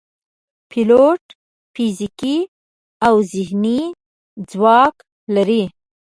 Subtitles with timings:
[0.69, 1.23] پیلوټ
[1.73, 2.37] فزیکي
[3.05, 3.81] او ذهني
[4.51, 4.95] ځواک
[5.35, 5.63] لري.